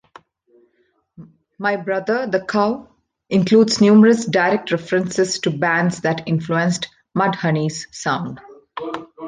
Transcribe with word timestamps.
"My 1.59 1.75
Brother 1.75 2.25
The 2.25 2.43
Cow" 2.43 2.89
includes 3.29 3.81
numerous 3.81 4.25
direct 4.25 4.71
references 4.71 5.37
to 5.41 5.51
bands 5.51 6.01
that 6.01 6.23
influenced 6.27 6.87
Mudhoney's 7.15 7.85
sound. 7.91 8.41